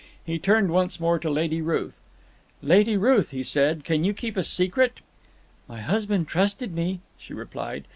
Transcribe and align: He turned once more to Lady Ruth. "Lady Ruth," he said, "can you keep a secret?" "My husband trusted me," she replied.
He 0.25 0.39
turned 0.39 0.71
once 0.71 0.99
more 0.99 1.19
to 1.19 1.29
Lady 1.29 1.61
Ruth. 1.61 1.99
"Lady 2.63 2.97
Ruth," 2.97 3.29
he 3.29 3.43
said, 3.43 3.83
"can 3.83 4.03
you 4.03 4.15
keep 4.15 4.35
a 4.35 4.43
secret?" 4.43 4.93
"My 5.67 5.79
husband 5.79 6.27
trusted 6.27 6.73
me," 6.73 7.01
she 7.19 7.35
replied. 7.35 7.85